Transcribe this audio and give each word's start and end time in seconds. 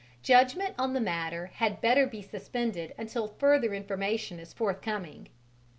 Judgment 0.23 0.73
on 0.79 0.93
the 0.93 0.99
matter 0.99 1.51
had 1.57 1.79
better 1.79 2.07
be 2.07 2.23
suspended 2.23 2.91
until 2.97 3.27
further 3.27 3.71
information 3.71 4.39
is 4.39 4.51
forthcoming. 4.51 5.27